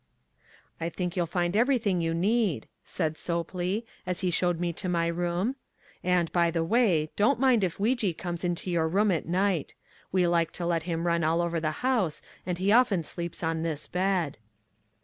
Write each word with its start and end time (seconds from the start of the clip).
"I 0.79 0.89
think 0.89 1.15
you'll 1.15 1.27
find 1.27 1.55
everything 1.55 2.01
you 2.01 2.15
need," 2.15 2.65
said 2.83 3.19
Sopley, 3.19 3.85
as 4.03 4.21
he 4.21 4.31
showed 4.31 4.59
me 4.59 4.73
to 4.73 4.89
my 4.89 5.05
room, 5.05 5.57
"and, 6.03 6.31
by 6.31 6.49
the 6.49 6.63
way, 6.63 7.11
don't 7.15 7.39
mind 7.39 7.63
if 7.63 7.77
Weejee 7.77 8.17
comes 8.17 8.43
into 8.43 8.71
your 8.71 8.87
room 8.87 9.11
at 9.11 9.27
night. 9.27 9.75
We 10.11 10.25
like 10.25 10.51
to 10.53 10.65
let 10.65 10.81
him 10.89 11.05
run 11.05 11.23
all 11.23 11.39
over 11.39 11.59
the 11.59 11.85
house 11.85 12.19
and 12.47 12.57
he 12.57 12.71
often 12.71 13.03
sleeps 13.03 13.43
on 13.43 13.61
this 13.61 13.85
bed." 13.87 14.39